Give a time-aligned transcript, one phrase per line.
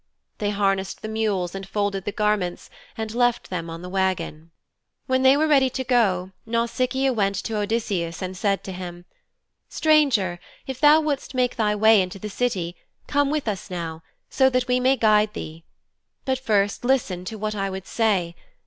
[0.39, 4.49] They harnessed the mules and folded the garments and left them on the wagon.
[5.05, 9.05] When they were ready to go Nausicaa went to Odysseus and said to him,
[9.69, 12.75] 'Stranger, if thou wouldst make thy way into the city
[13.05, 15.65] come with us now, so that we may guide thee.
[16.25, 18.35] But first listen to what I would say.